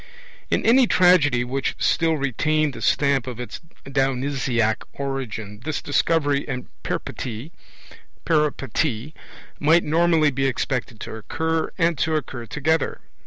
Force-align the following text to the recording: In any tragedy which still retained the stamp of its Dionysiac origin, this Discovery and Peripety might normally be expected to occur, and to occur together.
In 0.49 0.65
any 0.65 0.87
tragedy 0.87 1.43
which 1.43 1.75
still 1.77 2.17
retained 2.17 2.73
the 2.73 2.81
stamp 2.81 3.27
of 3.27 3.39
its 3.39 3.61
Dionysiac 3.85 4.77
origin, 4.93 5.59
this 5.63 5.79
Discovery 5.79 6.43
and 6.47 6.65
Peripety 6.81 7.51
might 9.59 9.83
normally 9.83 10.31
be 10.31 10.47
expected 10.47 10.99
to 11.01 11.17
occur, 11.17 11.71
and 11.77 11.99
to 11.99 12.15
occur 12.15 12.47
together. 12.47 13.01